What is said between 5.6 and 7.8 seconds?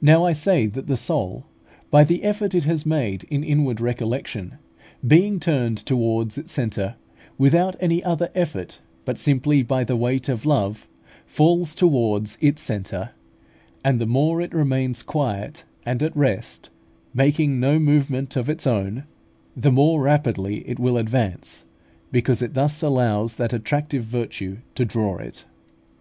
towards its centre, without